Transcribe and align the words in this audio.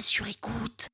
sur 0.00 0.26
écoute. 0.26 0.88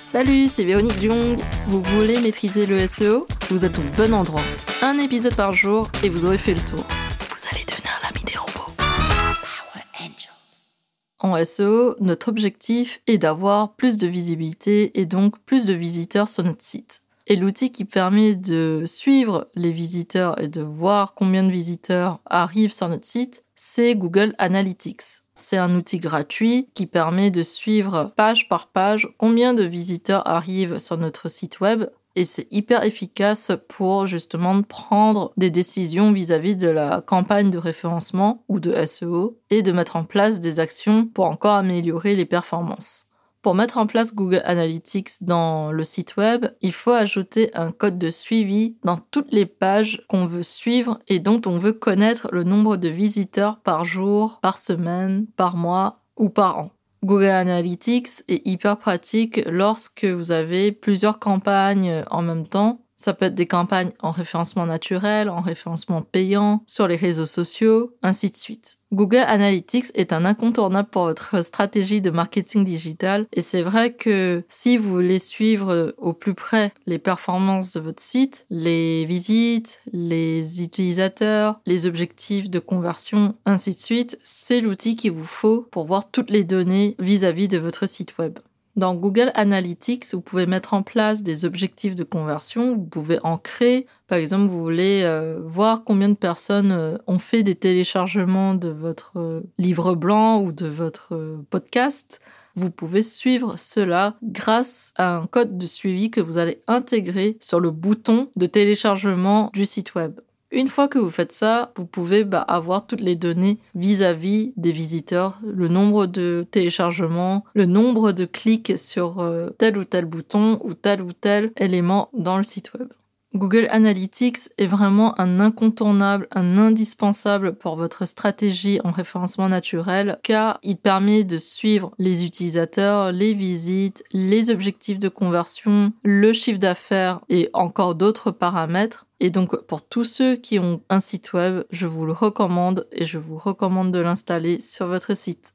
Salut, 0.00 0.48
c'est 0.48 0.64
Véronique 0.64 1.00
Jung. 1.00 1.38
Vous 1.66 1.82
voulez 1.82 2.20
maîtriser 2.20 2.66
le 2.66 2.86
SEO 2.86 3.26
Vous 3.50 3.64
êtes 3.64 3.78
au 3.78 3.82
bon 3.96 4.14
endroit. 4.14 4.42
Un 4.82 4.98
épisode 4.98 5.34
par 5.34 5.52
jour 5.52 5.88
et 6.02 6.08
vous 6.08 6.24
aurez 6.24 6.38
fait 6.38 6.54
le 6.54 6.60
tour. 6.60 6.84
Vous 7.30 7.48
allez 7.52 7.64
devenir 7.64 8.00
l'ami 8.02 8.24
des 8.24 8.36
robots. 8.36 8.72
Power 8.76 9.84
Angels. 10.00 10.74
En 11.18 11.44
SEO, 11.44 11.96
notre 12.00 12.28
objectif 12.28 13.00
est 13.06 13.18
d'avoir 13.18 13.74
plus 13.74 13.98
de 13.98 14.06
visibilité 14.06 14.98
et 14.98 15.06
donc 15.06 15.38
plus 15.40 15.66
de 15.66 15.74
visiteurs 15.74 16.28
sur 16.28 16.44
notre 16.44 16.64
site. 16.64 17.02
Et 17.28 17.34
l'outil 17.34 17.72
qui 17.72 17.84
permet 17.84 18.36
de 18.36 18.84
suivre 18.86 19.48
les 19.56 19.72
visiteurs 19.72 20.40
et 20.40 20.46
de 20.46 20.62
voir 20.62 21.14
combien 21.14 21.42
de 21.42 21.50
visiteurs 21.50 22.20
arrivent 22.24 22.72
sur 22.72 22.88
notre 22.88 23.04
site, 23.04 23.44
c'est 23.56 23.96
Google 23.96 24.32
Analytics. 24.38 25.24
C'est 25.34 25.56
un 25.56 25.74
outil 25.74 25.98
gratuit 25.98 26.68
qui 26.74 26.86
permet 26.86 27.32
de 27.32 27.42
suivre 27.42 28.12
page 28.16 28.48
par 28.48 28.68
page 28.68 29.08
combien 29.18 29.54
de 29.54 29.64
visiteurs 29.64 30.26
arrivent 30.28 30.78
sur 30.78 30.98
notre 30.98 31.28
site 31.28 31.58
web 31.60 31.86
et 32.16 32.24
c'est 32.24 32.50
hyper 32.50 32.82
efficace 32.82 33.52
pour 33.68 34.06
justement 34.06 34.62
prendre 34.62 35.32
des 35.36 35.50
décisions 35.50 36.12
vis-à-vis 36.12 36.56
de 36.56 36.68
la 36.68 37.02
campagne 37.02 37.50
de 37.50 37.58
référencement 37.58 38.42
ou 38.48 38.58
de 38.58 38.72
SEO 38.86 39.38
et 39.50 39.62
de 39.62 39.70
mettre 39.70 39.96
en 39.96 40.04
place 40.04 40.40
des 40.40 40.58
actions 40.58 41.06
pour 41.06 41.26
encore 41.26 41.56
améliorer 41.56 42.14
les 42.14 42.24
performances. 42.24 43.05
Pour 43.46 43.54
mettre 43.54 43.78
en 43.78 43.86
place 43.86 44.12
Google 44.12 44.42
Analytics 44.44 45.22
dans 45.22 45.70
le 45.70 45.84
site 45.84 46.16
web, 46.16 46.46
il 46.62 46.72
faut 46.72 46.90
ajouter 46.90 47.52
un 47.54 47.70
code 47.70 47.96
de 47.96 48.10
suivi 48.10 48.76
dans 48.82 48.96
toutes 48.96 49.30
les 49.30 49.46
pages 49.46 50.02
qu'on 50.08 50.26
veut 50.26 50.42
suivre 50.42 50.98
et 51.06 51.20
dont 51.20 51.40
on 51.46 51.56
veut 51.56 51.72
connaître 51.72 52.28
le 52.32 52.42
nombre 52.42 52.76
de 52.76 52.88
visiteurs 52.88 53.60
par 53.60 53.84
jour, 53.84 54.40
par 54.42 54.58
semaine, 54.58 55.28
par 55.36 55.56
mois 55.56 56.02
ou 56.16 56.28
par 56.28 56.58
an. 56.58 56.72
Google 57.04 57.26
Analytics 57.26 58.24
est 58.26 58.44
hyper 58.48 58.78
pratique 58.78 59.40
lorsque 59.46 60.04
vous 60.06 60.32
avez 60.32 60.72
plusieurs 60.72 61.20
campagnes 61.20 62.02
en 62.10 62.22
même 62.22 62.48
temps 62.48 62.80
ça 63.06 63.14
peut 63.14 63.26
être 63.26 63.36
des 63.36 63.46
campagnes 63.46 63.92
en 64.00 64.10
référencement 64.10 64.66
naturel, 64.66 65.30
en 65.30 65.40
référencement 65.40 66.02
payant, 66.02 66.64
sur 66.66 66.88
les 66.88 66.96
réseaux 66.96 67.24
sociaux, 67.24 67.94
ainsi 68.02 68.32
de 68.32 68.36
suite. 68.36 68.78
Google 68.92 69.18
Analytics 69.18 69.92
est 69.94 70.12
un 70.12 70.24
incontournable 70.24 70.88
pour 70.88 71.04
votre 71.04 71.44
stratégie 71.44 72.00
de 72.00 72.10
marketing 72.10 72.64
digital 72.64 73.26
et 73.32 73.42
c'est 73.42 73.62
vrai 73.62 73.92
que 73.92 74.42
si 74.48 74.76
vous 74.76 74.90
voulez 74.90 75.20
suivre 75.20 75.94
au 75.98 76.14
plus 76.14 76.34
près 76.34 76.72
les 76.86 76.98
performances 76.98 77.70
de 77.70 77.78
votre 77.78 78.02
site, 78.02 78.44
les 78.50 79.04
visites, 79.04 79.82
les 79.92 80.64
utilisateurs, 80.64 81.60
les 81.64 81.86
objectifs 81.86 82.50
de 82.50 82.58
conversion, 82.58 83.36
ainsi 83.44 83.70
de 83.70 83.78
suite, 83.78 84.18
c'est 84.24 84.60
l'outil 84.60 84.96
qu'il 84.96 85.12
vous 85.12 85.24
faut 85.24 85.62
pour 85.70 85.86
voir 85.86 86.10
toutes 86.10 86.30
les 86.30 86.42
données 86.42 86.96
vis-à-vis 86.98 87.46
-vis 87.46 87.50
de 87.50 87.58
votre 87.58 87.88
site 87.88 88.18
web. 88.18 88.40
Dans 88.76 88.94
Google 88.94 89.30
Analytics, 89.34 90.12
vous 90.12 90.20
pouvez 90.20 90.44
mettre 90.44 90.74
en 90.74 90.82
place 90.82 91.22
des 91.22 91.46
objectifs 91.46 91.96
de 91.96 92.04
conversion, 92.04 92.74
vous 92.74 92.84
pouvez 92.84 93.18
en 93.22 93.38
créer. 93.38 93.86
Par 94.06 94.18
exemple, 94.18 94.50
vous 94.50 94.62
voulez 94.62 95.00
euh, 95.02 95.40
voir 95.42 95.82
combien 95.82 96.10
de 96.10 96.14
personnes 96.14 96.72
euh, 96.72 96.98
ont 97.06 97.18
fait 97.18 97.42
des 97.42 97.54
téléchargements 97.54 98.52
de 98.52 98.68
votre 98.68 99.12
euh, 99.16 99.40
livre 99.56 99.94
blanc 99.94 100.42
ou 100.42 100.52
de 100.52 100.66
votre 100.66 101.18
podcast. 101.48 102.20
Vous 102.54 102.70
pouvez 102.70 103.00
suivre 103.00 103.58
cela 103.58 104.16
grâce 104.22 104.92
à 104.96 105.16
un 105.16 105.26
code 105.26 105.56
de 105.56 105.66
suivi 105.66 106.10
que 106.10 106.20
vous 106.20 106.36
allez 106.36 106.60
intégrer 106.68 107.38
sur 107.40 107.60
le 107.60 107.70
bouton 107.70 108.30
de 108.36 108.44
téléchargement 108.44 109.50
du 109.54 109.64
site 109.64 109.94
web. 109.94 110.20
Une 110.52 110.68
fois 110.68 110.86
que 110.86 110.98
vous 110.98 111.10
faites 111.10 111.32
ça, 111.32 111.72
vous 111.76 111.86
pouvez 111.86 112.24
bah, 112.24 112.40
avoir 112.40 112.86
toutes 112.86 113.00
les 113.00 113.16
données 113.16 113.58
vis-à-vis 113.74 114.52
des 114.56 114.70
visiteurs, 114.70 115.40
le 115.44 115.66
nombre 115.66 116.06
de 116.06 116.46
téléchargements, 116.50 117.44
le 117.54 117.66
nombre 117.66 118.12
de 118.12 118.24
clics 118.24 118.78
sur 118.78 119.18
euh, 119.18 119.50
tel 119.58 119.76
ou 119.76 119.84
tel 119.84 120.04
bouton 120.04 120.60
ou 120.62 120.74
tel 120.74 121.02
ou 121.02 121.12
tel 121.12 121.50
élément 121.56 122.10
dans 122.12 122.36
le 122.36 122.44
site 122.44 122.72
web. 122.74 122.88
Google 123.36 123.68
Analytics 123.70 124.48
est 124.58 124.66
vraiment 124.66 125.18
un 125.20 125.40
incontournable, 125.40 126.26
un 126.32 126.58
indispensable 126.58 127.54
pour 127.54 127.76
votre 127.76 128.06
stratégie 128.06 128.80
en 128.84 128.90
référencement 128.90 129.48
naturel 129.48 130.18
car 130.22 130.58
il 130.62 130.76
permet 130.78 131.24
de 131.24 131.36
suivre 131.36 131.92
les 131.98 132.24
utilisateurs, 132.24 133.12
les 133.12 133.34
visites, 133.34 134.04
les 134.12 134.50
objectifs 134.50 134.98
de 134.98 135.08
conversion, 135.08 135.92
le 136.02 136.32
chiffre 136.32 136.58
d'affaires 136.58 137.20
et 137.28 137.50
encore 137.52 137.94
d'autres 137.94 138.30
paramètres. 138.30 139.06
Et 139.20 139.30
donc 139.30 139.56
pour 139.66 139.82
tous 139.82 140.04
ceux 140.04 140.36
qui 140.36 140.58
ont 140.58 140.80
un 140.88 141.00
site 141.00 141.32
web, 141.32 141.64
je 141.70 141.86
vous 141.86 142.06
le 142.06 142.12
recommande 142.12 142.86
et 142.92 143.04
je 143.04 143.18
vous 143.18 143.36
recommande 143.36 143.92
de 143.92 143.98
l'installer 143.98 144.60
sur 144.60 144.86
votre 144.86 145.16
site. 145.16 145.52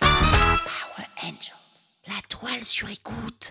Power 0.00 1.08
Angels. 1.22 1.98
La 2.06 2.20
toile 2.28 2.64
sur 2.64 2.88
écoute. 2.88 3.50